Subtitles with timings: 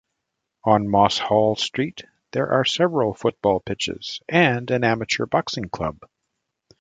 [0.63, 5.99] On Mosshall Street, there are several football pitches and an amateur boxing club.